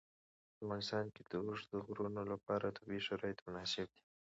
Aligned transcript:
په 0.53 0.57
افغانستان 0.63 1.05
کې 1.13 1.21
د 1.31 1.33
اوږده 1.43 1.77
غرونه 1.95 2.21
لپاره 2.31 2.75
طبیعي 2.77 3.01
شرایط 3.07 3.39
مناسب 3.45 3.87
دي. 3.95 4.03